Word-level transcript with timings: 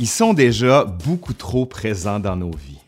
Ils 0.00 0.08
sont 0.08 0.32
déjà 0.32 0.84
beaucoup 0.84 1.34
trop 1.34 1.66
présents 1.66 2.18
dans 2.18 2.34
nos 2.34 2.52
vies. 2.52 2.80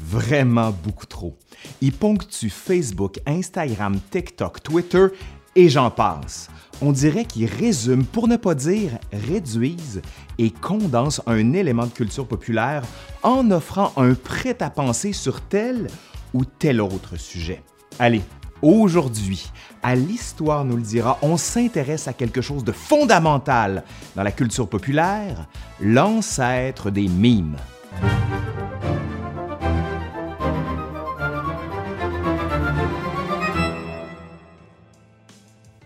Vraiment 0.00 0.72
beaucoup 0.72 1.06
trop. 1.06 1.36
Ils 1.80 1.92
ponctuent 1.92 2.50
Facebook, 2.50 3.20
Instagram, 3.26 4.00
TikTok, 4.10 4.60
Twitter 4.64 5.06
et 5.54 5.68
j'en 5.68 5.88
passe. 5.92 6.50
On 6.82 6.90
dirait 6.90 7.26
qu'ils 7.26 7.46
résument, 7.46 8.02
pour 8.02 8.26
ne 8.26 8.36
pas 8.36 8.56
dire 8.56 8.98
réduisent, 9.12 10.02
et 10.38 10.50
condensent 10.50 11.22
un 11.28 11.52
élément 11.52 11.86
de 11.86 11.92
culture 11.92 12.26
populaire 12.26 12.82
en 13.22 13.48
offrant 13.52 13.92
un 13.96 14.14
prêt-à-penser 14.14 15.12
sur 15.12 15.40
tel 15.42 15.86
ou 16.34 16.44
tel 16.44 16.80
autre 16.80 17.16
sujet. 17.16 17.62
Allez, 18.00 18.22
aujourd'hui, 18.62 19.50
à 19.82 19.94
l'Histoire 19.94 20.64
nous 20.64 20.76
le 20.76 20.82
dira, 20.82 21.18
on 21.22 21.36
s'intéresse 21.36 22.08
à 22.08 22.12
quelque 22.12 22.40
chose 22.40 22.64
de 22.64 22.72
fondamental 22.72 23.84
dans 24.16 24.22
la 24.22 24.32
culture 24.32 24.68
populaire, 24.68 25.46
l'ancêtre 25.80 26.90
des 26.90 27.08
mimes. 27.08 27.56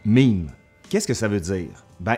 Mime, 0.05 0.51
qu'est-ce 0.89 1.07
que 1.07 1.15
ça 1.15 1.29
veut 1.29 1.41
dire? 1.41 1.85
Ben, 2.01 2.17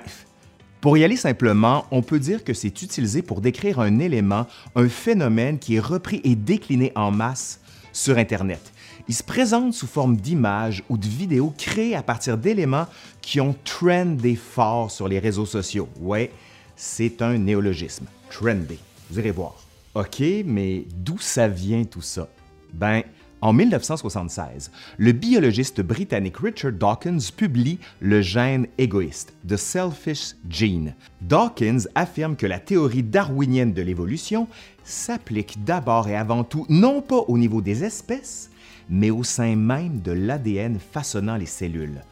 pour 0.81 0.99
y 0.99 1.05
aller 1.05 1.17
simplement, 1.17 1.87
on 1.91 2.03
peut 2.03 2.19
dire 2.19 2.45
que 2.45 2.53
c'est 2.53 2.83
utilisé 2.83 3.23
pour 3.23 3.41
décrire 3.41 3.81
un 3.81 3.99
élément, 3.99 4.47
un 4.75 4.89
phénomène 4.89 5.59
qui 5.59 5.77
est 5.77 5.81
repris 5.81 6.21
et 6.25 6.35
décliné 6.35 6.93
en 6.95 7.11
masse 7.11 7.61
sur 7.93 8.19
Internet. 8.19 8.74
Il 9.07 9.15
se 9.15 9.23
présente 9.23 9.75
sous 9.75 9.87
forme 9.87 10.17
d'images 10.17 10.83
ou 10.89 10.97
de 10.97 11.07
vidéos 11.07 11.53
créées 11.59 11.95
à 11.95 12.03
partir 12.03 12.39
d'éléments 12.39 12.87
qui 13.21 13.39
ont 13.39 13.55
trendé 13.65 14.35
fort 14.35 14.91
sur 14.91 15.09
les 15.09 15.19
réseaux 15.19 15.45
sociaux. 15.45 15.89
Ouais, 16.01 16.31
c'est 16.75 17.21
un 17.21 17.37
néologisme. 17.37 18.07
Trendy. 18.31 18.79
Vous 19.11 19.19
irez 19.19 19.31
voir. 19.31 19.63
OK, 19.95 20.23
mais 20.47 20.87
d'où 20.97 21.19
ça 21.19 21.49
vient 21.49 21.85
tout 21.85 22.01
ça? 22.01 22.29
Ben, 22.73 23.03
en 23.43 23.53
1976, 23.53 24.71
le 24.97 25.13
biologiste 25.13 25.83
britannique 25.83 26.39
Richard 26.39 26.73
Dawkins 26.73 27.19
publie 27.37 27.79
Le 28.01 28.23
gène 28.23 28.67
égoïste, 28.79 29.35
The 29.47 29.59
Selfish 29.59 30.35
Gene. 30.49 30.95
Dawkins 31.21 31.81
affirme 31.95 32.37
que 32.37 32.47
la 32.47 32.59
théorie 32.59 33.03
darwinienne 33.03 33.75
de 33.75 33.83
l'évolution 33.83 34.49
s'applique 34.83 35.63
d'abord 35.63 36.09
et 36.09 36.17
avant 36.17 36.43
tout 36.43 36.65
non 36.71 37.03
pas 37.03 37.21
au 37.29 37.37
niveau 37.37 37.61
des 37.61 37.85
espèces, 37.85 38.51
mais 38.89 39.11
au 39.11 39.23
sein 39.23 39.57
même 39.57 40.01
de 40.01 40.13
l'ADN 40.13 40.79
façonnant 40.79 41.37
les 41.37 41.47
cellules. 41.47 42.03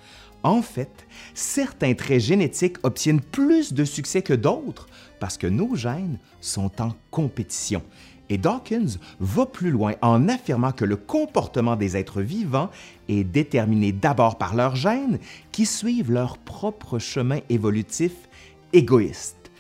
En 0.43 0.63
fait, 0.63 1.07
certains 1.35 1.95
traits 1.95 2.21
génétiques 2.21 2.79
obtiennent 2.83 3.21
plus 3.21 3.73
de 3.73 3.85
succès 3.85 4.23
que 4.23 4.33
d'autres 4.33 4.89
parce 5.21 5.39
que 5.39 5.47
nos 5.47 5.77
gènes 5.77 6.19
sont 6.41 6.83
en 6.83 6.95
compétition 7.11 7.83
et 8.33 8.39
Dawkins 8.39 8.99
va 9.21 9.45
plus 9.45 9.71
loin 9.71 9.95
en 10.01 10.29
affirmant 10.29 10.73
que 10.73 10.87
le 10.87 10.97
comportement 10.97 11.77
des 11.77 11.97
êtres 11.99 12.23
vivants 12.23 12.71
est 13.09 13.25
déterminé 13.25 13.93
d'abord 13.93 14.39
par 14.39 14.55
leurs 14.55 14.75
gènes 14.75 15.19
qui 15.53 15.67
suivent 15.67 16.11
leur 16.11 16.39
propre 16.39 16.99
chemin 16.99 17.41
évolutif 17.51 18.13
égoïste. 18.73 19.51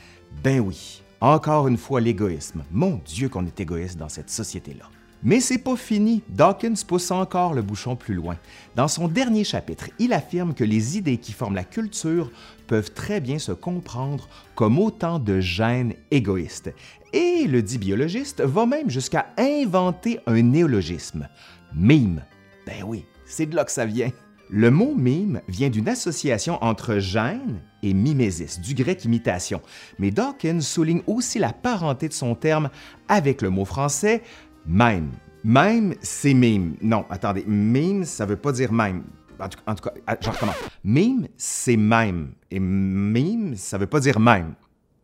Ben 0.43 0.61
oui, 0.61 1.03
encore 1.21 1.69
une 1.69 1.77
fois 1.77 2.01
l'égoïsme. 2.01 2.65
Mon 2.71 2.99
Dieu 3.05 3.29
qu'on 3.29 3.45
est 3.45 3.61
égoïste 3.61 3.99
dans 3.99 4.09
cette 4.09 4.31
société-là. 4.31 4.89
Mais 5.23 5.41
c'est 5.41 5.59
pas 5.59 5.77
fini. 5.77 6.23
Dawkins 6.29 6.75
pousse 6.87 7.11
encore 7.11 7.55
le 7.55 7.63
bouchon 7.63 7.95
plus 7.95 8.15
loin. 8.15 8.37
Dans 8.75 8.89
son 8.89 9.07
dernier 9.07 9.45
chapitre, 9.45 9.89
il 9.99 10.13
affirme 10.13 10.53
que 10.53 10.65
les 10.65 10.99
idées 10.99 11.19
qui 11.19 11.33
forment 11.33 11.55
la 11.55 11.65
culture 11.65 12.31
peuvent 12.67 12.93
très 12.93 13.21
bien 13.21 13.39
se 13.39 13.53
comprendre 13.53 14.29
comme 14.57 14.79
autant 14.79 15.19
de 15.19 15.39
gènes 15.39 15.95
égoïstes. 16.11 16.75
Et 17.13 17.47
le 17.47 17.63
dit 17.63 17.79
biologiste 17.79 18.41
va 18.41 18.67
même 18.67 18.91
jusqu'à 18.91 19.27
inventer 19.39 20.19
un 20.27 20.43
néologisme. 20.43 21.29
Mime. 21.75 22.25
Ben 22.67 22.83
oui, 22.85 23.05
c'est 23.25 23.47
de 23.47 23.55
là 23.55 23.65
que 23.65 23.73
ça 23.73 23.87
vient. 23.87 24.11
Le 24.51 24.71
mot 24.71 24.95
mime 24.95 25.41
vient 25.49 25.71
d'une 25.71 25.89
association 25.89 26.63
entre 26.63 26.99
gène 26.99 27.63
et 27.83 27.95
mimésis, 27.95 28.61
du 28.61 28.75
grec 28.75 29.05
imitation. 29.05 29.63
Mais 29.99 30.11
Dawkins 30.11 30.61
souligne 30.61 31.01
aussi 31.07 31.39
la 31.39 31.53
parenté 31.53 32.09
de 32.09 32.13
son 32.13 32.35
terme 32.35 32.69
avec 33.09 33.41
le 33.41 33.49
mot 33.49 33.65
français 33.65 34.23
même. 34.67 35.11
Même, 35.45 35.95
c'est 36.03 36.35
mime. 36.35 36.77
Non, 36.81 37.05
attendez, 37.11 37.45
mime, 37.47 38.05
ça 38.05 38.27
veut 38.27 38.37
pas 38.37 38.53
dire 38.53 38.73
même. 38.73 39.05
En 39.39 39.49
tout, 39.49 39.83
cas, 39.83 39.93
ah, 40.07 40.17
je 40.21 40.31
recommence. 40.31 40.57
Mime, 40.85 41.27
c'est 41.37 41.77
même. 41.77 42.33
Et 42.51 42.61
mime, 42.61 43.57
ça 43.57 43.77
veut 43.77 43.89
pas 43.89 43.99
dire 43.99 44.21
même. 44.21 44.55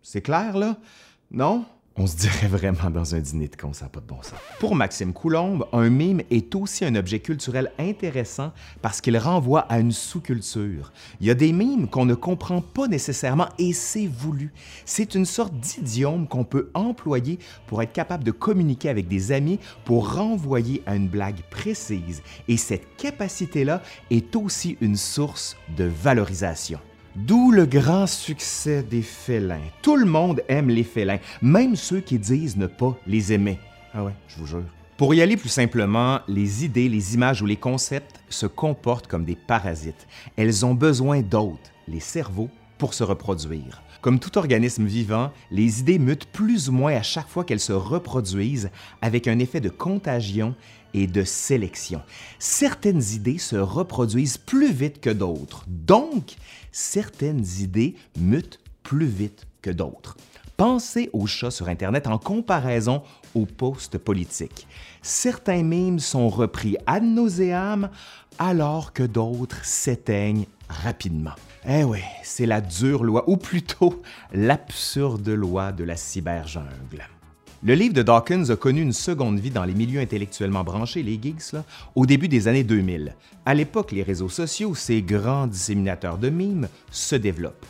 C'est 0.01 0.21
clair, 0.23 0.57
là? 0.57 0.77
Non? 1.31 1.65
On 2.01 2.07
se 2.07 2.17
dirait 2.17 2.47
vraiment 2.47 2.91
dans 2.91 3.17
un 3.17 3.19
dîner 3.19 3.49
de 3.49 3.57
con, 3.57 3.73
ça 3.73 3.89
pas 3.89 3.99
de 3.99 4.07
bon 4.07 4.23
sens. 4.23 4.39
Pour 4.61 4.77
Maxime 4.77 5.13
Coulombe, 5.13 5.67
un 5.73 5.91
mime 5.91 6.23
est 6.31 6.55
aussi 6.55 6.85
un 6.85 6.95
objet 6.95 7.19
culturel 7.19 7.73
intéressant 7.77 8.53
parce 8.83 9.01
qu'il 9.01 9.19
renvoie 9.19 9.63
à 9.63 9.81
une 9.81 9.91
sous-culture. 9.91 10.93
Il 11.21 11.27
y 11.27 11.31
a 11.31 11.35
des 11.35 11.53
mimes 11.53 11.89
qu'on 11.89 12.05
ne 12.05 12.15
comprend 12.15 12.61
pas 12.61 12.87
nécessairement 12.87 13.49
et 13.59 13.73
c'est 13.73 14.07
voulu. 14.07 14.53
C'est 14.85 15.17
une 15.17 15.25
sorte 15.25 15.55
d'idiome 15.55 16.29
qu'on 16.29 16.45
peut 16.45 16.71
employer 16.73 17.41
pour 17.67 17.83
être 17.83 17.93
capable 17.93 18.23
de 18.23 18.31
communiquer 18.31 18.91
avec 18.91 19.09
des 19.09 19.33
amis 19.33 19.59
pour 19.85 20.15
renvoyer 20.15 20.85
à 20.87 20.95
une 20.95 21.09
blague 21.09 21.43
précise. 21.51 22.23
Et 22.47 22.59
cette 22.59 22.97
capacité-là 22.97 23.83
est 24.13 24.37
aussi 24.37 24.79
une 24.81 24.97
source 24.97 25.57
de 25.77 25.85
valorisation. 25.85 26.79
D'où 27.27 27.51
le 27.51 27.67
grand 27.67 28.07
succès 28.07 28.85
des 28.85 29.03
félins. 29.03 29.59
Tout 29.83 29.97
le 29.97 30.07
monde 30.07 30.41
aime 30.49 30.69
les 30.69 30.85
félins, 30.85 31.19
même 31.43 31.75
ceux 31.75 31.99
qui 32.01 32.17
disent 32.17 32.57
ne 32.57 32.69
pas 32.69 32.97
les 33.09 33.33
aimer. 33.33 33.59
Ah 33.93 34.05
ouais, 34.05 34.13
je 34.29 34.37
vous 34.37 34.47
jure. 34.47 34.63
Pour 34.97 35.13
y 35.15 35.21
aller 35.21 35.37
plus 35.37 35.49
simplement, 35.49 36.21
les 36.29 36.65
idées, 36.65 36.89
les 36.89 37.15
images 37.15 37.43
ou 37.43 37.47
les 37.47 37.57
concepts 37.57 38.21
se 38.29 38.47
comportent 38.47 39.09
comme 39.09 39.25
des 39.25 39.35
parasites. 39.35 40.07
Elles 40.37 40.65
ont 40.65 40.75
besoin 40.75 41.21
d'hôtes, 41.21 41.73
les 41.89 41.99
cerveaux, 41.99 42.51
pour 42.79 42.95
se 42.95 43.03
reproduire. 43.03 43.83
Comme 44.01 44.21
tout 44.21 44.39
organisme 44.39 44.87
vivant, 44.87 45.33
les 45.51 45.81
idées 45.81 45.99
mutent 45.99 46.27
plus 46.27 46.69
ou 46.69 46.73
moins 46.73 46.95
à 46.95 47.03
chaque 47.03 47.29
fois 47.29 47.43
qu'elles 47.43 47.59
se 47.59 47.73
reproduisent 47.73 48.71
avec 49.03 49.27
un 49.27 49.41
effet 49.41 49.61
de 49.61 49.71
contagion 49.71 50.55
et 50.95 51.09
de 51.09 51.25
sélection. 51.25 52.01
Certaines 52.39 53.03
idées 53.13 53.39
se 53.39 53.57
reproduisent 53.57 54.39
plus 54.39 54.73
vite 54.73 55.01
que 55.01 55.11
d'autres, 55.11 55.65
donc 55.67 56.37
certaines 56.73 57.45
idées 57.61 57.95
mutent 58.19 58.61
plus 58.83 59.07
vite 59.07 59.47
que 59.63 59.71
d'autres. 59.71 60.17
Pensez 60.57 61.09
aux 61.13 61.27
chats 61.27 61.53
sur 61.53 61.69
Internet 61.69 62.07
en 62.07 62.19
comparaison 62.19 63.03
aux 63.35 63.47
posts 63.47 63.99
politiques. 63.99 64.67
Certains 65.03 65.63
mimes 65.63 66.01
sont 66.01 66.29
repris 66.29 66.77
ad 66.87 67.05
nauseam 67.05 67.91
alors 68.39 68.93
que 68.93 69.05
d'autres 69.05 69.65
s'éteignent 69.65 70.47
rapidement. 70.69 71.35
Eh 71.69 71.85
oui, 71.85 72.01
c'est 72.23 72.47
la 72.47 72.61
dure 72.61 73.05
loi, 73.05 73.29
ou 73.29 73.37
plutôt 73.37 74.03
l'absurde 74.33 75.29
loi 75.29 75.73
de 75.73 75.85
la 75.85 75.97
cyberjungle. 75.97 77.07
Le 77.65 77.75
livre 77.75 77.93
de 77.93 78.03
Dawkins 78.03 78.51
a 78.51 78.57
connu 78.57 78.83
une 78.83 78.93
seconde 78.93 79.41
vie 79.41 79.51
dans 79.51 79.65
les 79.65 79.75
milieux 79.75 80.01
intellectuellement 80.01 80.63
branchés, 80.63 81.03
les 81.03 81.19
geeks, 81.21 81.57
au 81.97 82.07
début 82.07 82.29
des 82.29 82.47
années 82.47 82.63
2000. 82.63 83.17
À 83.45 83.53
l'époque, 83.53 83.91
les 83.91 84.05
réseaux 84.05 84.29
sociaux, 84.29 84.77
ces 84.77 85.03
grands 85.03 85.49
disséminateurs 85.49 86.19
de 86.19 86.31
mimes, 86.31 86.69
se 86.93 87.17
développent. 87.17 87.67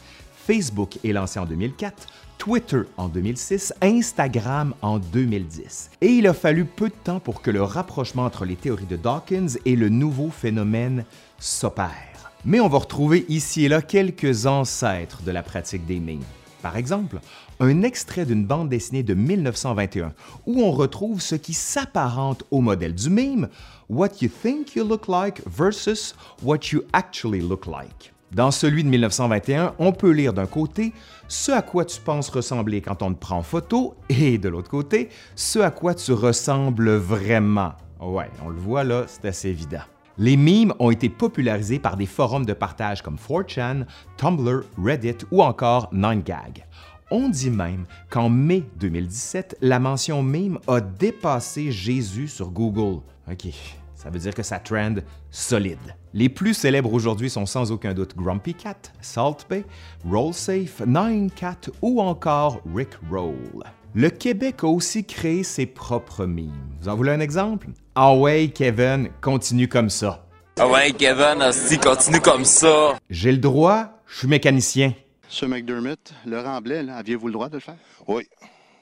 Facebook 0.46 0.98
est 1.02 1.12
lancé 1.12 1.38
en 1.38 1.46
2004, 1.46 2.06
Twitter 2.36 2.82
en 2.98 3.08
2006, 3.08 3.72
Instagram 3.80 4.74
en 4.82 4.98
2010. 4.98 5.92
Et 6.02 6.08
il 6.08 6.26
a 6.26 6.34
fallu 6.34 6.66
peu 6.66 6.90
de 6.90 6.94
temps 7.02 7.18
pour 7.18 7.40
que 7.40 7.50
le 7.50 7.62
rapprochement 7.62 8.26
entre 8.26 8.44
les 8.44 8.56
théories 8.56 8.84
de 8.84 8.96
Dawkins 8.96 9.56
et 9.64 9.74
le 9.74 9.88
nouveau 9.88 10.28
phénomène 10.28 11.06
s'opère. 11.38 12.32
Mais 12.44 12.60
on 12.60 12.68
va 12.68 12.78
retrouver 12.78 13.24
ici 13.30 13.64
et 13.64 13.68
là 13.68 13.80
quelques 13.80 14.44
ancêtres 14.44 15.22
de 15.22 15.30
la 15.30 15.42
pratique 15.42 15.86
des 15.86 15.98
mimes. 15.98 16.20
Par 16.62 16.76
exemple, 16.76 17.20
un 17.60 17.82
extrait 17.82 18.24
d'une 18.24 18.44
bande 18.44 18.68
dessinée 18.68 19.02
de 19.02 19.14
1921 19.14 20.12
où 20.46 20.62
on 20.62 20.72
retrouve 20.72 21.20
ce 21.20 21.34
qui 21.34 21.54
s'apparente 21.54 22.44
au 22.50 22.60
modèle 22.60 22.94
du 22.94 23.10
mime, 23.10 23.48
What 23.88 24.20
you 24.20 24.28
think 24.28 24.76
you 24.76 24.86
look 24.86 25.08
like 25.08 25.40
versus 25.46 26.14
what 26.42 26.72
you 26.72 26.82
actually 26.92 27.40
look 27.40 27.66
like. 27.66 28.12
Dans 28.32 28.50
celui 28.50 28.84
de 28.84 28.88
1921, 28.90 29.74
on 29.78 29.92
peut 29.92 30.10
lire 30.10 30.34
d'un 30.34 30.46
côté 30.46 30.92
ce 31.28 31.52
à 31.52 31.62
quoi 31.62 31.86
tu 31.86 31.98
penses 32.00 32.28
ressembler 32.28 32.82
quand 32.82 33.02
on 33.02 33.14
te 33.14 33.18
prend 33.18 33.42
photo 33.42 33.94
et 34.10 34.36
de 34.36 34.50
l'autre 34.50 34.68
côté, 34.68 35.08
ce 35.34 35.60
à 35.60 35.70
quoi 35.70 35.94
tu 35.94 36.12
ressembles 36.12 36.96
vraiment. 36.96 37.72
Ouais, 38.00 38.30
on 38.44 38.50
le 38.50 38.58
voit 38.58 38.84
là, 38.84 39.04
c'est 39.06 39.26
assez 39.26 39.48
évident. 39.48 39.80
Les 40.20 40.36
memes 40.36 40.74
ont 40.80 40.90
été 40.90 41.08
popularisés 41.08 41.78
par 41.78 41.96
des 41.96 42.06
forums 42.06 42.44
de 42.44 42.52
partage 42.52 43.02
comme 43.02 43.16
4chan, 43.16 43.86
Tumblr, 44.16 44.64
Reddit 44.76 45.18
ou 45.30 45.44
encore 45.44 45.94
9gag. 45.94 46.64
On 47.10 47.28
dit 47.28 47.50
même 47.50 47.86
qu'en 48.10 48.28
mai 48.28 48.64
2017, 48.80 49.58
la 49.60 49.78
mention 49.78 50.22
meme 50.24 50.58
a 50.66 50.80
dépassé 50.80 51.70
Jésus 51.70 52.26
sur 52.26 52.50
Google. 52.50 53.00
OK, 53.30 53.46
Ça 53.94 54.10
veut 54.10 54.18
dire 54.18 54.34
que 54.34 54.42
ça 54.42 54.58
trend 54.58 54.96
solide. 55.30 55.78
Les 56.12 56.28
plus 56.28 56.54
célèbres 56.54 56.92
aujourd'hui 56.92 57.30
sont 57.30 57.46
sans 57.46 57.70
aucun 57.70 57.94
doute 57.94 58.16
Grumpy 58.16 58.54
Cat, 58.54 58.92
Salt 59.00 59.46
Bay, 59.48 59.64
Roll 60.04 60.34
Safe, 60.34 60.82
Nine 60.84 61.30
Cat 61.30 61.70
ou 61.80 62.00
encore 62.00 62.60
Rick 62.74 62.90
Roll. 63.08 63.62
Le 63.94 64.10
Québec 64.10 64.64
a 64.64 64.66
aussi 64.66 65.04
créé 65.04 65.42
ses 65.42 65.64
propres 65.64 66.26
mimes. 66.26 66.52
Vous 66.80 66.88
en 66.88 66.94
voulez 66.94 67.10
un 67.10 67.20
exemple? 67.20 67.68
Ah 67.94 68.14
ouais, 68.14 68.48
Kevin, 68.54 69.08
continue 69.22 69.66
comme 69.66 69.88
ça. 69.88 70.26
Ah 70.60 70.68
ouais, 70.68 70.92
Kevin, 70.92 71.50
si 71.52 71.78
continue 71.78 72.20
comme 72.20 72.44
ça. 72.44 72.98
J'ai 73.08 73.32
le 73.32 73.38
droit, 73.38 74.02
je 74.06 74.18
suis 74.18 74.28
mécanicien. 74.28 74.92
Monsieur 75.26 75.48
McDermott, 75.48 76.12
Laurent 76.26 76.60
Blais, 76.60 76.82
là, 76.82 76.96
aviez-vous 76.96 77.28
le 77.28 77.32
droit 77.32 77.48
de 77.48 77.54
le 77.54 77.60
faire? 77.60 77.76
Oui, 78.06 78.28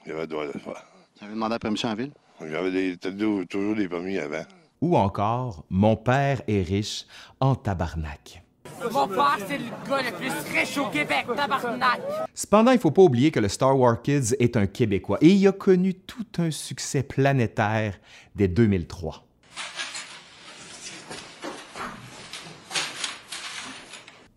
il 0.05 0.09
y 0.09 0.11
avait 0.11 0.21
le 0.21 0.27
droit 0.27 0.45
de 0.45 0.51
le 0.53 0.59
faire. 0.59 0.83
Vous 1.17 1.25
avez 1.25 1.33
demandé 1.33 1.53
la 1.53 1.59
permission 1.59 1.89
en 1.89 1.95
ville? 1.95 2.11
J'avais 2.41 2.97
toujours 3.47 3.75
des 3.75 3.87
permis 3.87 4.17
avant. 4.17 4.43
Ou 4.81 4.97
encore, 4.97 5.63
mon 5.69 5.95
père 5.95 6.41
est 6.47 6.61
riche 6.61 7.05
en 7.39 7.55
tabarnak. 7.55 8.43
Mon 8.91 9.07
père, 9.07 9.37
c'est 9.47 9.57
le 9.57 9.65
gars 9.89 10.01
le 10.01 10.15
plus 10.15 10.57
riche 10.57 10.77
au 10.77 10.85
Québec! 10.87 11.25
Cependant, 12.33 12.71
il 12.71 12.75
ne 12.75 12.79
faut 12.79 12.91
pas 12.91 13.01
oublier 13.01 13.31
que 13.31 13.39
le 13.39 13.47
Star 13.47 13.77
Wars 13.77 14.01
Kids 14.01 14.35
est 14.39 14.55
un 14.55 14.67
Québécois 14.67 15.17
et 15.21 15.29
il 15.29 15.47
a 15.47 15.51
connu 15.51 15.93
tout 15.93 16.25
un 16.37 16.51
succès 16.51 17.03
planétaire 17.03 17.99
dès 18.35 18.47
2003. 18.47 19.23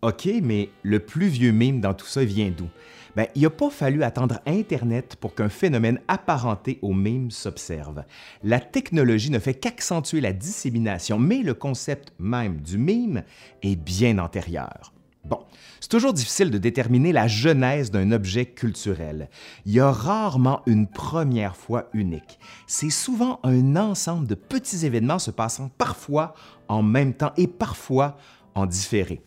OK, 0.01 0.27
mais 0.41 0.69
le 0.81 0.99
plus 0.99 1.27
vieux 1.27 1.51
mime 1.51 1.79
dans 1.79 1.93
tout 1.93 2.07
ça 2.07 2.23
vient 2.23 2.49
d'où? 2.49 2.67
Ben, 3.15 3.27
il 3.35 3.41
n'a 3.41 3.49
pas 3.49 3.69
fallu 3.69 4.03
attendre 4.03 4.39
Internet 4.45 5.17
pour 5.19 5.35
qu'un 5.35 5.49
phénomène 5.49 5.99
apparenté 6.07 6.79
au 6.81 6.93
mime 6.93 7.31
s'observe. 7.31 8.03
La 8.43 8.59
technologie 8.59 9.31
ne 9.31 9.39
fait 9.39 9.53
qu'accentuer 9.53 10.21
la 10.21 10.33
dissémination, 10.33 11.19
mais 11.19 11.39
le 11.39 11.53
concept 11.53 12.13
même 12.19 12.61
du 12.61 12.77
mime 12.77 13.23
est 13.63 13.75
bien 13.75 14.17
antérieur. 14.17 14.93
Bon, 15.23 15.39
c'est 15.79 15.91
toujours 15.91 16.13
difficile 16.13 16.49
de 16.49 16.57
déterminer 16.57 17.11
la 17.11 17.27
genèse 17.27 17.91
d'un 17.91 18.11
objet 18.11 18.45
culturel. 18.45 19.29
Il 19.65 19.73
y 19.73 19.79
a 19.79 19.91
rarement 19.91 20.61
une 20.65 20.87
première 20.87 21.55
fois 21.55 21.89
unique. 21.93 22.39
C'est 22.65 22.89
souvent 22.89 23.39
un 23.43 23.75
ensemble 23.75 24.25
de 24.25 24.35
petits 24.35 24.85
événements 24.85 25.19
se 25.19 25.31
passant 25.31 25.69
parfois 25.77 26.33
en 26.67 26.81
même 26.81 27.13
temps 27.13 27.33
et 27.37 27.47
parfois 27.47 28.17
en 28.55 28.65
différé. 28.65 29.21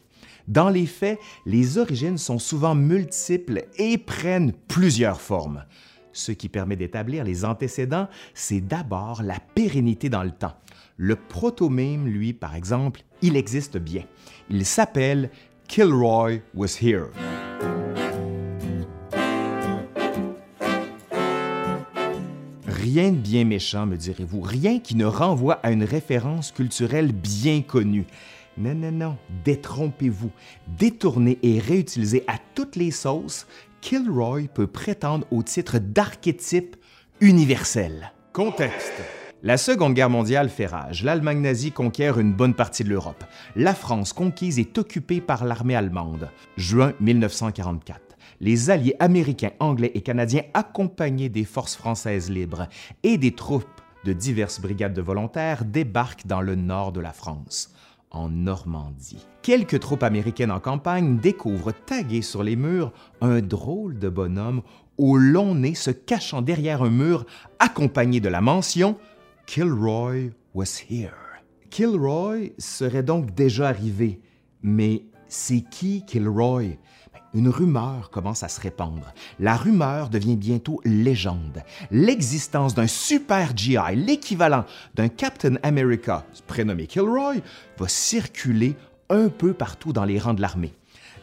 Dans 0.48 0.68
les 0.68 0.86
faits, 0.86 1.18
les 1.46 1.78
origines 1.78 2.18
sont 2.18 2.38
souvent 2.38 2.74
multiples 2.74 3.64
et 3.78 3.96
prennent 3.96 4.52
plusieurs 4.68 5.20
formes. 5.20 5.64
Ce 6.12 6.32
qui 6.32 6.48
permet 6.48 6.76
d'établir 6.76 7.24
les 7.24 7.44
antécédents, 7.44 8.08
c'est 8.34 8.60
d'abord 8.60 9.22
la 9.22 9.38
pérennité 9.54 10.08
dans 10.08 10.22
le 10.22 10.30
temps. 10.30 10.54
Le 10.96 11.16
proto-mime, 11.16 12.06
lui, 12.06 12.32
par 12.34 12.54
exemple, 12.54 13.02
il 13.22 13.36
existe 13.36 13.78
bien. 13.78 14.04
Il 14.50 14.64
s'appelle 14.66 15.30
Kilroy 15.66 16.40
Was 16.54 16.78
Here. 16.80 17.06
Rien 22.66 23.10
de 23.10 23.16
bien 23.16 23.44
méchant, 23.44 23.86
me 23.86 23.96
direz-vous, 23.96 24.42
rien 24.42 24.78
qui 24.78 24.94
ne 24.94 25.06
renvoie 25.06 25.54
à 25.62 25.72
une 25.72 25.84
référence 25.84 26.52
culturelle 26.52 27.12
bien 27.12 27.62
connue. 27.62 28.06
Non, 28.56 28.74
non, 28.74 28.92
non, 28.92 29.16
détrompez-vous. 29.44 30.30
Détourné 30.78 31.38
et 31.42 31.58
réutilisé 31.58 32.22
à 32.28 32.36
toutes 32.54 32.76
les 32.76 32.92
sauces, 32.92 33.46
Kilroy 33.80 34.42
peut 34.54 34.68
prétendre 34.68 35.26
au 35.32 35.42
titre 35.42 35.78
d'archétype 35.78 36.76
universel. 37.20 38.12
Contexte. 38.32 38.92
La 39.42 39.56
Seconde 39.56 39.94
Guerre 39.94 40.08
mondiale 40.08 40.48
fait 40.48 40.66
rage. 40.66 41.02
L'Allemagne 41.02 41.40
nazie 41.40 41.72
conquiert 41.72 42.20
une 42.20 42.32
bonne 42.32 42.54
partie 42.54 42.84
de 42.84 42.88
l'Europe. 42.88 43.24
La 43.56 43.74
France 43.74 44.12
conquise 44.12 44.58
est 44.60 44.78
occupée 44.78 45.20
par 45.20 45.44
l'armée 45.44 45.74
allemande. 45.74 46.30
Juin 46.56 46.92
1944. 47.00 48.00
Les 48.40 48.70
alliés 48.70 48.94
américains, 49.00 49.52
anglais 49.58 49.90
et 49.94 50.00
canadiens, 50.00 50.42
accompagnés 50.54 51.28
des 51.28 51.44
forces 51.44 51.74
françaises 51.74 52.30
libres 52.30 52.68
et 53.02 53.18
des 53.18 53.32
troupes 53.32 53.80
de 54.04 54.12
diverses 54.12 54.60
brigades 54.60 54.94
de 54.94 55.02
volontaires, 55.02 55.64
débarquent 55.64 56.26
dans 56.26 56.40
le 56.40 56.54
nord 56.54 56.92
de 56.92 57.00
la 57.00 57.12
France 57.12 57.73
en 58.14 58.28
Normandie. 58.28 59.26
Quelques 59.42 59.80
troupes 59.80 60.02
américaines 60.02 60.50
en 60.50 60.60
campagne 60.60 61.18
découvrent 61.18 61.72
tagué 61.72 62.22
sur 62.22 62.42
les 62.42 62.56
murs 62.56 62.92
un 63.20 63.40
drôle 63.40 63.98
de 63.98 64.08
bonhomme 64.08 64.62
au 64.96 65.16
long 65.16 65.54
nez 65.54 65.74
se 65.74 65.90
cachant 65.90 66.40
derrière 66.40 66.82
un 66.82 66.90
mur 66.90 67.26
accompagné 67.58 68.20
de 68.20 68.28
la 68.28 68.40
mention 68.40 68.96
Kilroy 69.46 70.30
was 70.54 70.80
here. 70.88 71.12
Kilroy 71.70 72.52
serait 72.56 73.02
donc 73.02 73.34
déjà 73.34 73.68
arrivé, 73.68 74.20
mais 74.62 75.04
c'est 75.26 75.62
qui 75.68 76.04
Kilroy? 76.06 76.78
Une 77.34 77.48
rumeur 77.48 78.10
commence 78.10 78.42
à 78.42 78.48
se 78.48 78.60
répandre. 78.60 79.12
La 79.38 79.56
rumeur 79.56 80.08
devient 80.08 80.36
bientôt 80.36 80.80
légende. 80.84 81.62
L'existence 81.90 82.74
d'un 82.74 82.86
super 82.86 83.56
GI, 83.56 83.96
l'équivalent 83.96 84.64
d'un 84.94 85.08
Captain 85.08 85.56
America, 85.62 86.24
prénommé 86.46 86.86
Kilroy, 86.86 87.40
va 87.78 87.88
circuler 87.88 88.76
un 89.10 89.28
peu 89.28 89.52
partout 89.52 89.92
dans 89.92 90.04
les 90.04 90.18
rangs 90.18 90.34
de 90.34 90.40
l'armée. 90.40 90.72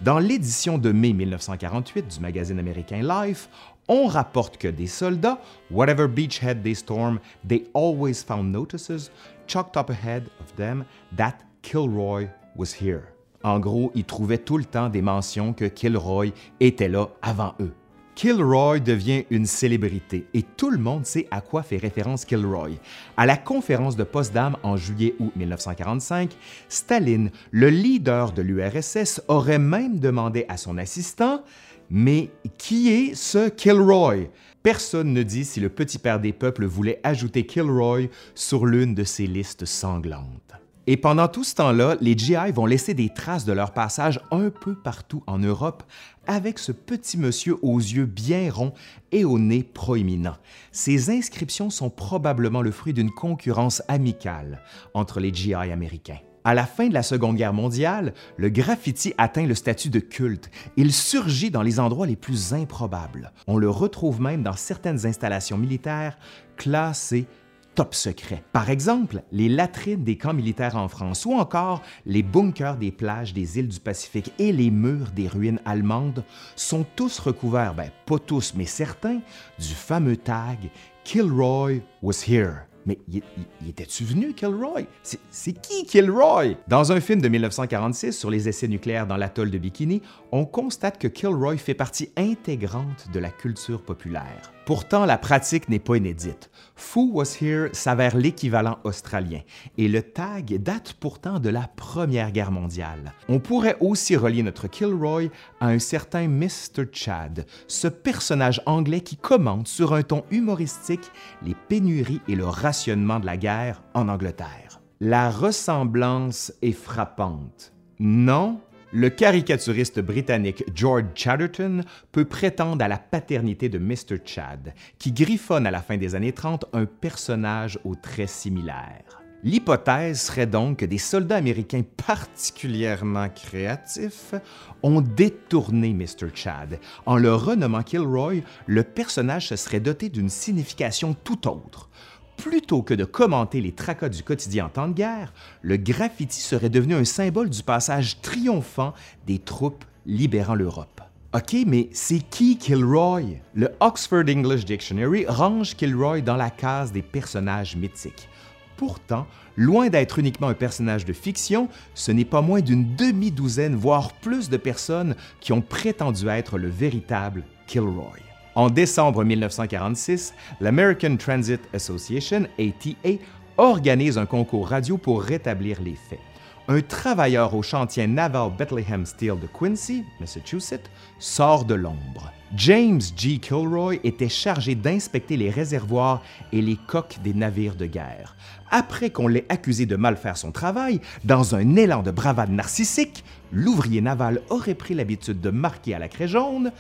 Dans 0.01 0.19
l'édition 0.19 0.77
de 0.77 0.91
mai 0.91 1.13
1948 1.13 2.07
du 2.15 2.19
magazine 2.19 2.59
américain 2.59 3.01
Life, 3.03 3.49
on 3.87 4.07
rapporte 4.07 4.57
que 4.57 4.67
des 4.67 4.87
soldats, 4.87 5.39
whatever 5.69 6.07
beachhead 6.07 6.63
they 6.63 6.73
storm, 6.73 7.19
they 7.47 7.67
always 7.73 8.23
found 8.23 8.51
notices 8.51 9.11
chalked 9.47 9.77
up 9.77 9.89
ahead 9.89 10.23
of 10.39 10.55
them 10.55 10.85
that 11.15 11.35
Kilroy 11.61 12.27
was 12.55 12.73
here. 12.73 13.03
En 13.43 13.59
gros, 13.59 13.91
ils 13.95 14.05
trouvaient 14.05 14.37
tout 14.37 14.57
le 14.57 14.65
temps 14.65 14.89
des 14.89 15.01
mentions 15.01 15.53
que 15.53 15.65
Kilroy 15.65 16.27
était 16.59 16.89
là 16.89 17.09
avant 17.21 17.55
eux. 17.59 17.73
Kilroy 18.13 18.79
devient 18.79 19.23
une 19.29 19.45
célébrité 19.45 20.27
et 20.33 20.43
tout 20.43 20.69
le 20.69 20.77
monde 20.77 21.05
sait 21.05 21.27
à 21.31 21.41
quoi 21.41 21.63
fait 21.63 21.77
référence 21.77 22.25
Kilroy. 22.25 22.71
À 23.17 23.25
la 23.25 23.37
conférence 23.37 23.95
de 23.95 24.03
Potsdam 24.03 24.57
en 24.63 24.77
juillet-août 24.77 25.31
1945, 25.35 26.35
Staline, 26.69 27.31
le 27.51 27.69
leader 27.69 28.33
de 28.33 28.41
l'URSS, 28.41 29.21
aurait 29.27 29.59
même 29.59 29.99
demandé 29.99 30.45
à 30.49 30.57
son 30.57 30.77
assistant 30.77 31.41
Mais 31.89 32.29
qui 32.57 32.89
est 32.89 33.15
ce 33.15 33.49
Kilroy? 33.49 34.29
Personne 34.61 35.13
ne 35.13 35.23
dit 35.23 35.45
si 35.45 35.59
le 35.59 35.69
petit 35.69 35.97
père 35.97 36.19
des 36.19 36.33
peuples 36.33 36.65
voulait 36.65 36.99
ajouter 37.03 37.45
Kilroy 37.45 38.09
sur 38.35 38.67
l'une 38.67 38.93
de 38.93 39.03
ses 39.03 39.25
listes 39.25 39.65
sanglantes. 39.65 40.60
Et 40.87 40.97
pendant 40.97 41.27
tout 41.27 41.43
ce 41.43 41.55
temps-là, 41.55 41.95
les 42.01 42.17
GI 42.17 42.51
vont 42.53 42.65
laisser 42.65 42.95
des 42.95 43.09
traces 43.09 43.45
de 43.45 43.53
leur 43.53 43.71
passage 43.71 44.19
un 44.31 44.49
peu 44.49 44.73
partout 44.73 45.23
en 45.27 45.37
Europe 45.37 45.83
avec 46.25 46.57
ce 46.57 46.71
petit 46.71 47.17
monsieur 47.17 47.57
aux 47.61 47.77
yeux 47.77 48.05
bien 48.05 48.51
ronds 48.51 48.73
et 49.11 49.23
au 49.23 49.37
nez 49.37 49.63
proéminent. 49.63 50.37
Ces 50.71 51.11
inscriptions 51.11 51.69
sont 51.69 51.91
probablement 51.91 52.63
le 52.63 52.71
fruit 52.71 52.93
d'une 52.93 53.11
concurrence 53.11 53.83
amicale 53.87 54.61
entre 54.95 55.19
les 55.19 55.33
GI 55.33 55.53
américains. 55.53 56.19
À 56.43 56.55
la 56.55 56.65
fin 56.65 56.87
de 56.87 56.93
la 56.95 57.03
Seconde 57.03 57.35
Guerre 57.35 57.53
mondiale, 57.53 58.15
le 58.37 58.49
graffiti 58.49 59.13
atteint 59.19 59.45
le 59.45 59.53
statut 59.53 59.91
de 59.91 59.99
culte. 59.99 60.49
Il 60.75 60.91
surgit 60.91 61.51
dans 61.51 61.61
les 61.61 61.79
endroits 61.79 62.07
les 62.07 62.15
plus 62.15 62.55
improbables. 62.55 63.31
On 63.45 63.57
le 63.57 63.69
retrouve 63.69 64.19
même 64.19 64.41
dans 64.41 64.55
certaines 64.55 65.05
installations 65.05 65.59
militaires 65.59 66.17
classées 66.57 67.27
top 67.75 67.95
secret. 67.95 68.43
Par 68.51 68.69
exemple, 68.69 69.23
les 69.31 69.49
latrines 69.49 70.03
des 70.03 70.17
camps 70.17 70.33
militaires 70.33 70.75
en 70.75 70.87
France 70.87 71.25
ou 71.25 71.33
encore 71.33 71.81
les 72.05 72.23
bunkers 72.23 72.77
des 72.77 72.91
plages 72.91 73.33
des 73.33 73.59
îles 73.59 73.67
du 73.67 73.79
Pacifique 73.79 74.33
et 74.39 74.51
les 74.51 74.71
murs 74.71 75.11
des 75.11 75.27
ruines 75.27 75.59
allemandes 75.65 76.23
sont 76.55 76.85
tous 76.95 77.19
recouverts, 77.19 77.73
ben 77.73 77.89
pas 78.05 78.19
tous, 78.19 78.53
mais 78.55 78.65
certains, 78.65 79.19
du 79.59 79.73
fameux 79.73 80.17
tag 80.17 80.69
Kilroy 81.03 81.81
was 82.01 82.23
here. 82.27 82.70
Mais 82.85 82.97
y, 83.11 83.21
était-tu 83.67 84.03
venu, 84.03 84.33
Kilroy? 84.33 84.85
C'est 85.03 85.53
qui, 85.53 85.85
Kilroy? 85.85 86.55
Dans 86.67 86.91
un 86.91 86.99
film 86.99 87.21
de 87.21 87.27
1946 87.27 88.17
sur 88.17 88.29
les 88.29 88.49
essais 88.49 88.67
nucléaires 88.67 89.07
dans 89.07 89.17
l'atoll 89.17 89.51
de 89.51 89.57
Bikini, 89.57 90.01
on 90.31 90.45
constate 90.45 90.97
que 90.97 91.07
Kilroy 91.07 91.57
fait 91.57 91.73
partie 91.73 92.09
intégrante 92.17 93.07
de 93.13 93.19
la 93.19 93.29
culture 93.29 93.83
populaire. 93.83 94.51
Pourtant, 94.65 95.05
la 95.05 95.17
pratique 95.17 95.69
n'est 95.69 95.79
pas 95.79 95.97
inédite. 95.97 96.49
Foo 96.75 97.09
Was 97.13 97.37
Here 97.41 97.69
s'avère 97.73 98.15
l'équivalent 98.15 98.77
australien, 98.83 99.41
et 99.77 99.87
le 99.87 100.01
tag 100.01 100.57
date 100.61 100.93
pourtant 100.93 101.39
de 101.39 101.49
la 101.49 101.67
Première 101.75 102.31
Guerre 102.31 102.51
mondiale. 102.51 103.13
On 103.27 103.39
pourrait 103.39 103.77
aussi 103.79 104.15
relier 104.15 104.43
notre 104.43 104.67
Kilroy 104.67 105.29
à 105.59 105.67
un 105.67 105.79
certain 105.79 106.27
Mr. 106.27 106.85
Chad, 106.91 107.45
ce 107.67 107.87
personnage 107.87 108.61
anglais 108.65 109.01
qui 109.01 109.17
commente 109.17 109.67
sur 109.67 109.93
un 109.93 110.03
ton 110.03 110.23
humoristique 110.31 111.11
les 111.43 111.55
pénuries 111.67 112.21
et 112.27 112.35
le 112.35 112.45
de 112.71 113.25
la 113.25 113.37
guerre 113.37 113.83
en 113.93 114.07
Angleterre. 114.07 114.81
La 115.01 115.29
ressemblance 115.29 116.53
est 116.61 116.71
frappante. 116.71 117.73
Non, 117.99 118.61
le 118.93 119.09
caricaturiste 119.09 119.99
britannique 119.99 120.63
George 120.73 121.05
Chatterton 121.15 121.83
peut 122.11 122.25
prétendre 122.25 122.83
à 122.83 122.87
la 122.87 122.97
paternité 122.97 123.67
de 123.67 123.77
Mr. 123.77 124.19
Chad, 124.23 124.73
qui 124.99 125.11
griffonne 125.11 125.67
à 125.67 125.71
la 125.71 125.81
fin 125.81 125.97
des 125.97 126.15
années 126.15 126.31
30 126.31 126.65
un 126.73 126.85
personnage 126.85 127.77
aux 127.83 127.95
traits 127.95 128.29
similaires. 128.29 129.21
L'hypothèse 129.43 130.21
serait 130.21 130.45
donc 130.45 130.77
que 130.77 130.85
des 130.85 130.99
soldats 130.99 131.37
américains 131.37 131.81
particulièrement 131.97 133.27
créatifs 133.29 134.35
ont 134.83 135.01
détourné 135.01 135.93
Mr. 135.93 136.29
Chad. 136.33 136.79
En 137.07 137.17
le 137.17 137.33
renommant 137.33 137.81
Kilroy, 137.81 138.43
le 138.67 138.83
personnage 138.83 139.47
se 139.47 139.55
serait 139.55 139.79
doté 139.79 140.09
d'une 140.09 140.29
signification 140.29 141.15
tout 141.15 141.47
autre. 141.47 141.89
Plutôt 142.37 142.81
que 142.81 142.93
de 142.93 143.05
commenter 143.05 143.61
les 143.61 143.71
tracas 143.71 144.09
du 144.09 144.23
quotidien 144.23 144.65
en 144.65 144.69
temps 144.69 144.87
de 144.87 144.93
guerre, 144.93 145.33
le 145.61 145.77
graffiti 145.77 146.39
serait 146.39 146.69
devenu 146.69 146.95
un 146.95 147.05
symbole 147.05 147.49
du 147.49 147.63
passage 147.63 148.21
triomphant 148.21 148.93
des 149.27 149.39
troupes 149.39 149.85
libérant 150.05 150.55
l'Europe. 150.55 151.01
OK, 151.33 151.55
mais 151.65 151.89
c'est 151.93 152.19
qui 152.19 152.57
Kilroy? 152.57 153.39
Le 153.53 153.69
Oxford 153.79 154.25
English 154.27 154.65
Dictionary 154.65 155.25
range 155.27 155.75
Kilroy 155.75 156.21
dans 156.21 156.35
la 156.35 156.49
case 156.49 156.91
des 156.91 157.01
personnages 157.01 157.77
mythiques. 157.77 158.27
Pourtant, 158.75 159.27
loin 159.55 159.89
d'être 159.89 160.19
uniquement 160.19 160.47
un 160.47 160.55
personnage 160.55 161.05
de 161.05 161.13
fiction, 161.13 161.69
ce 161.93 162.11
n'est 162.11 162.25
pas 162.25 162.41
moins 162.41 162.61
d'une 162.61 162.95
demi-douzaine, 162.95 163.75
voire 163.75 164.11
plus 164.13 164.49
de 164.49 164.57
personnes 164.57 165.15
qui 165.39 165.53
ont 165.53 165.61
prétendu 165.61 166.27
être 166.27 166.57
le 166.57 166.67
véritable 166.67 167.43
Kilroy. 167.67 168.30
En 168.61 168.69
décembre 168.69 169.23
1946, 169.23 170.35
l'American 170.59 171.17
Transit 171.17 171.61
Association, 171.73 172.45
ATA, 172.59 173.17
organise 173.57 174.19
un 174.19 174.27
concours 174.27 174.67
radio 174.67 174.99
pour 174.99 175.23
rétablir 175.23 175.81
les 175.81 175.95
faits. 175.95 176.19
Un 176.67 176.81
travailleur 176.81 177.55
au 177.55 177.63
chantier 177.63 178.05
naval 178.05 178.51
Bethlehem 178.55 179.07
Steel 179.07 179.39
de 179.39 179.47
Quincy, 179.47 180.05
Massachusetts, 180.19 180.91
sort 181.17 181.65
de 181.65 181.73
l'ombre. 181.73 182.31
James 182.55 183.01
G. 183.17 183.39
Kilroy 183.39 183.95
était 184.03 184.29
chargé 184.29 184.75
d'inspecter 184.75 185.37
les 185.37 185.49
réservoirs 185.49 186.21
et 186.51 186.61
les 186.61 186.77
coques 186.87 187.17
des 187.23 187.33
navires 187.33 187.75
de 187.75 187.87
guerre. 187.87 188.35
Après 188.69 189.09
qu'on 189.09 189.27
l'ait 189.27 189.47
accusé 189.49 189.87
de 189.87 189.95
mal 189.95 190.17
faire 190.17 190.37
son 190.37 190.51
travail, 190.51 191.01
dans 191.23 191.55
un 191.55 191.75
élan 191.77 192.03
de 192.03 192.11
bravade 192.11 192.51
narcissique, 192.51 193.23
l'ouvrier 193.51 194.01
naval 194.01 194.41
aurait 194.49 194.75
pris 194.75 194.93
l'habitude 194.93 195.41
de 195.41 195.49
marquer 195.49 195.95
à 195.95 195.99
la 195.99 196.09
craie 196.09 196.27
jaune 196.27 196.71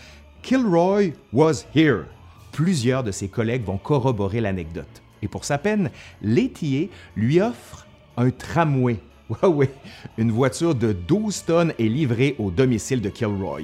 Kilroy 0.41 1.13
was 1.31 1.65
here. 1.75 2.05
Plusieurs 2.51 3.03
de 3.03 3.11
ses 3.11 3.27
collègues 3.27 3.63
vont 3.63 3.77
corroborer 3.77 4.41
l'anecdote. 4.41 5.01
Et 5.21 5.27
pour 5.27 5.45
sa 5.45 5.57
peine, 5.57 5.91
l'étier 6.21 6.89
lui 7.15 7.39
offre 7.39 7.85
un 8.17 8.29
tramway. 8.31 8.99
Ouais, 9.43 9.47
ouais, 9.47 9.71
une 10.17 10.31
voiture 10.31 10.75
de 10.75 10.91
12 10.91 11.45
tonnes 11.45 11.73
est 11.79 11.87
livrée 11.87 12.35
au 12.37 12.51
domicile 12.51 12.99
de 12.99 13.07
Kilroy. 13.07 13.61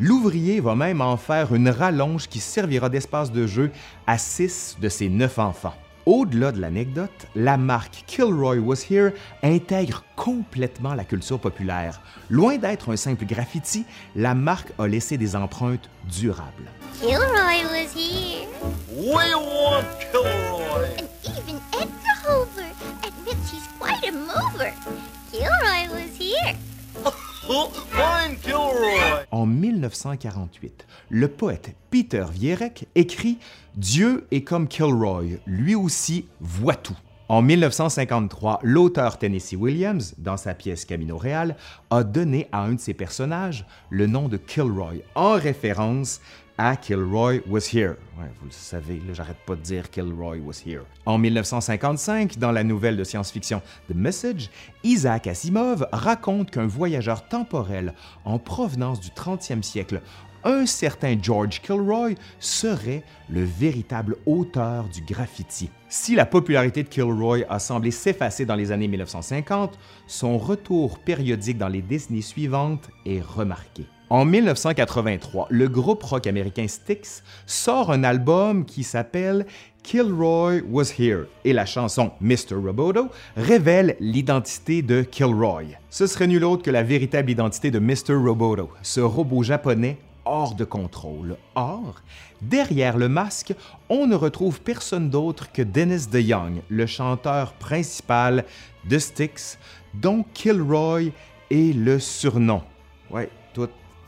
L'ouvrier 0.00 0.60
va 0.60 0.74
même 0.74 1.02
en 1.02 1.18
faire 1.18 1.54
une 1.54 1.68
rallonge 1.68 2.28
qui 2.28 2.40
servira 2.40 2.88
d'espace 2.88 3.30
de 3.30 3.46
jeu 3.46 3.70
à 4.06 4.16
six 4.16 4.78
de 4.80 4.88
ses 4.88 5.10
neuf 5.10 5.38
enfants. 5.38 5.74
Au-delà 6.04 6.50
de 6.50 6.60
l'anecdote, 6.60 7.26
la 7.36 7.56
marque 7.56 8.02
Kilroy 8.08 8.58
Was 8.58 8.86
Here 8.90 9.12
intègre 9.44 10.02
complètement 10.16 10.94
la 10.94 11.04
culture 11.04 11.38
populaire. 11.38 12.00
Loin 12.28 12.56
d'être 12.56 12.90
un 12.90 12.96
simple 12.96 13.24
graffiti, 13.24 13.84
la 14.16 14.34
marque 14.34 14.72
a 14.80 14.88
laissé 14.88 15.16
des 15.16 15.36
empreintes 15.36 15.88
durables. 16.04 16.66
Kilroy 17.00 17.62
was 17.70 17.94
here. 17.94 18.48
We 18.90 19.34
want 19.34 19.84
Kilroy. 20.10 20.88
And 20.98 21.08
even 21.24 21.60
Edgar 21.72 22.16
Hoover 22.24 22.70
admits 23.06 23.52
he's 23.52 23.68
quite 23.78 24.04
a 24.08 24.12
mover. 24.12 24.72
Kilroy 25.30 25.88
was 25.92 26.16
here. 26.18 26.56
Kilroy. 28.42 29.26
En 29.30 29.46
1948, 29.46 30.86
le 31.10 31.28
poète 31.28 31.74
Peter 31.90 32.24
Vierek 32.32 32.86
écrit 32.94 33.38
Dieu 33.74 34.26
est 34.30 34.42
comme 34.42 34.68
Kilroy, 34.68 35.38
lui 35.46 35.74
aussi 35.74 36.26
voit 36.40 36.76
tout. 36.76 36.96
En 37.28 37.40
1953, 37.40 38.60
l'auteur 38.62 39.18
Tennessee 39.18 39.56
Williams, 39.56 40.14
dans 40.18 40.36
sa 40.36 40.54
pièce 40.54 40.84
Camino 40.84 41.16
Real, 41.16 41.56
a 41.90 42.04
donné 42.04 42.48
à 42.52 42.62
un 42.62 42.74
de 42.74 42.80
ses 42.80 42.94
personnages 42.94 43.66
le 43.90 44.06
nom 44.06 44.28
de 44.28 44.36
Kilroy, 44.36 44.96
en 45.14 45.32
référence 45.32 46.20
à 46.58 46.76
Kilroy 46.76 47.40
Was 47.48 47.70
Here. 47.72 47.94
Vous 48.16 48.46
le 48.46 48.50
savez, 48.50 49.00
j'arrête 49.12 49.38
pas 49.46 49.56
de 49.56 49.60
dire 49.60 49.90
Kilroy 49.90 50.38
Was 50.38 50.62
Here. 50.66 50.82
En 51.06 51.18
1955, 51.18 52.38
dans 52.38 52.52
la 52.52 52.64
nouvelle 52.64 52.96
de 52.96 53.04
science-fiction 53.04 53.62
The 53.88 53.94
Message, 53.94 54.50
Isaac 54.84 55.26
Asimov 55.26 55.86
raconte 55.92 56.50
qu'un 56.50 56.66
voyageur 56.66 57.26
temporel 57.26 57.94
en 58.24 58.38
provenance 58.38 59.00
du 59.00 59.08
30e 59.08 59.62
siècle 59.62 60.00
un 60.44 60.66
certain 60.66 61.16
George 61.20 61.60
Kilroy 61.60 62.14
serait 62.38 63.04
le 63.28 63.44
véritable 63.44 64.16
auteur 64.26 64.88
du 64.88 65.02
graffiti. 65.02 65.70
Si 65.88 66.14
la 66.14 66.26
popularité 66.26 66.82
de 66.82 66.88
Kilroy 66.88 67.44
a 67.48 67.58
semblé 67.58 67.90
s'effacer 67.90 68.44
dans 68.44 68.56
les 68.56 68.72
années 68.72 68.88
1950, 68.88 69.78
son 70.06 70.38
retour 70.38 70.98
périodique 70.98 71.58
dans 71.58 71.68
les 71.68 71.82
décennies 71.82 72.22
suivantes 72.22 72.90
est 73.06 73.22
remarqué. 73.22 73.86
En 74.12 74.26
1983, 74.26 75.46
le 75.48 75.68
groupe 75.68 76.02
rock 76.02 76.26
américain 76.26 76.68
Styx 76.68 77.24
sort 77.46 77.90
un 77.90 78.04
album 78.04 78.66
qui 78.66 78.84
s'appelle 78.84 79.46
Kilroy 79.82 80.60
Was 80.68 80.92
Here 80.98 81.24
et 81.46 81.54
la 81.54 81.64
chanson 81.64 82.10
Mr. 82.20 82.56
Roboto 82.62 83.08
révèle 83.38 83.96
l'identité 84.00 84.82
de 84.82 85.00
Kilroy. 85.00 85.78
Ce 85.88 86.06
serait 86.06 86.26
nul 86.26 86.44
autre 86.44 86.62
que 86.62 86.70
la 86.70 86.82
véritable 86.82 87.30
identité 87.30 87.70
de 87.70 87.78
Mr. 87.78 88.12
Roboto, 88.22 88.68
ce 88.82 89.00
robot 89.00 89.44
japonais 89.44 89.96
hors 90.26 90.54
de 90.56 90.66
contrôle. 90.66 91.38
Or, 91.54 92.02
derrière 92.42 92.98
le 92.98 93.08
masque, 93.08 93.54
on 93.88 94.06
ne 94.06 94.14
retrouve 94.14 94.60
personne 94.60 95.08
d'autre 95.08 95.50
que 95.52 95.62
Dennis 95.62 96.08
DeYoung, 96.08 96.60
le 96.68 96.84
chanteur 96.84 97.54
principal 97.54 98.44
de 98.84 98.98
Styx, 98.98 99.58
dont 99.94 100.22
Kilroy 100.34 101.12
est 101.50 101.74
le 101.74 101.98
surnom. 101.98 102.60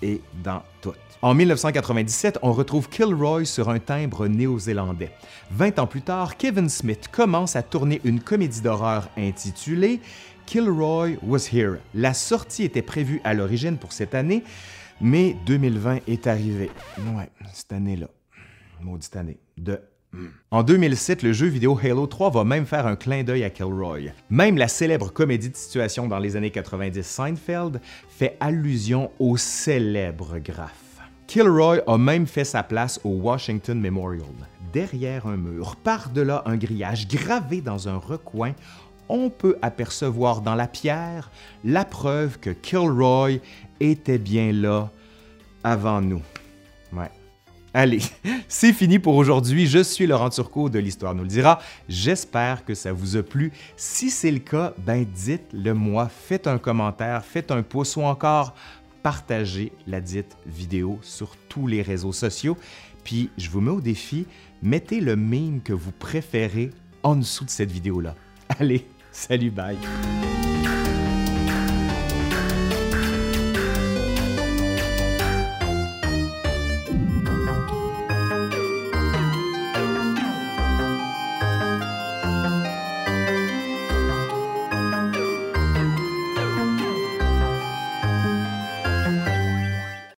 Est 0.02 0.20
dans 0.42 0.62
tout. 0.80 0.94
En 1.22 1.32
1997, 1.32 2.38
on 2.42 2.52
retrouve 2.52 2.88
Kilroy 2.88 3.46
sur 3.46 3.70
un 3.70 3.78
timbre 3.78 4.26
néo-zélandais. 4.26 5.10
Vingt 5.50 5.78
ans 5.78 5.86
plus 5.86 6.02
tard, 6.02 6.36
Kevin 6.36 6.68
Smith 6.68 7.08
commence 7.10 7.56
à 7.56 7.62
tourner 7.62 8.00
une 8.04 8.20
comédie 8.20 8.60
d'horreur 8.60 9.08
intitulée 9.16 10.00
Kilroy 10.46 11.16
Was 11.22 11.48
Here. 11.52 11.78
La 11.94 12.12
sortie 12.14 12.64
était 12.64 12.82
prévue 12.82 13.20
à 13.24 13.34
l'origine 13.34 13.78
pour 13.78 13.92
cette 13.92 14.14
année, 14.14 14.44
mais 15.00 15.36
2020 15.46 16.00
est 16.06 16.26
arrivé. 16.26 16.70
Ouais, 16.98 17.30
cette 17.52 17.72
année-là. 17.72 18.08
Maudite 18.80 19.16
année. 19.16 19.38
En 20.50 20.62
2007, 20.62 21.22
le 21.22 21.32
jeu 21.32 21.46
vidéo 21.46 21.78
Halo 21.82 22.06
3 22.06 22.30
va 22.30 22.44
même 22.44 22.66
faire 22.66 22.86
un 22.86 22.96
clin 22.96 23.24
d'œil 23.24 23.44
à 23.44 23.50
Kilroy. 23.50 24.12
Même 24.30 24.56
la 24.56 24.68
célèbre 24.68 25.12
comédie 25.12 25.50
de 25.50 25.56
situation 25.56 26.06
dans 26.06 26.18
les 26.18 26.36
années 26.36 26.50
90 26.50 27.02
Seinfeld 27.02 27.80
fait 28.08 28.36
allusion 28.40 29.10
au 29.18 29.36
célèbre 29.36 30.38
graphe. 30.38 31.00
Kilroy 31.26 31.82
a 31.86 31.98
même 31.98 32.26
fait 32.26 32.44
sa 32.44 32.62
place 32.62 33.00
au 33.02 33.10
Washington 33.10 33.80
Memorial. 33.80 34.26
Derrière 34.72 35.26
un 35.26 35.36
mur, 35.36 35.76
par-delà 35.76 36.42
un 36.46 36.56
grillage 36.56 37.08
gravé 37.08 37.60
dans 37.60 37.88
un 37.88 37.96
recoin, 37.96 38.52
on 39.08 39.30
peut 39.30 39.56
apercevoir 39.62 40.40
dans 40.40 40.54
la 40.54 40.66
pierre 40.66 41.30
la 41.64 41.84
preuve 41.84 42.38
que 42.38 42.50
Kilroy 42.50 43.40
était 43.80 44.18
bien 44.18 44.52
là 44.52 44.90
avant 45.62 46.00
nous. 46.00 46.22
Ouais. 46.92 47.10
Allez, 47.76 47.98
c'est 48.48 48.72
fini 48.72 49.00
pour 49.00 49.16
aujourd'hui. 49.16 49.66
Je 49.66 49.82
suis 49.82 50.06
Laurent 50.06 50.30
Turcot 50.30 50.68
de 50.68 50.78
l'Histoire 50.78 51.12
nous 51.12 51.24
le 51.24 51.28
dira. 51.28 51.60
J'espère 51.88 52.64
que 52.64 52.72
ça 52.72 52.92
vous 52.92 53.16
a 53.16 53.22
plu. 53.24 53.52
Si 53.76 54.10
c'est 54.10 54.30
le 54.30 54.38
cas, 54.38 54.72
ben 54.78 55.04
dites-le 55.04 55.74
moi. 55.74 56.08
Faites 56.08 56.46
un 56.46 56.58
commentaire, 56.58 57.24
faites 57.24 57.50
un 57.50 57.64
pouce 57.64 57.96
ou 57.96 58.02
encore 58.02 58.54
partagez 59.02 59.72
la 59.88 60.00
dite 60.00 60.36
vidéo 60.46 61.00
sur 61.02 61.36
tous 61.48 61.66
les 61.66 61.82
réseaux 61.82 62.12
sociaux. 62.12 62.56
Puis 63.02 63.30
je 63.36 63.50
vous 63.50 63.60
mets 63.60 63.72
au 63.72 63.80
défi, 63.80 64.26
mettez 64.62 65.00
le 65.00 65.16
meme 65.16 65.60
que 65.60 65.72
vous 65.72 65.92
préférez 65.92 66.70
en 67.02 67.16
dessous 67.16 67.44
de 67.44 67.50
cette 67.50 67.72
vidéo-là. 67.72 68.14
Allez, 68.60 68.86
salut, 69.10 69.50
bye! 69.50 69.76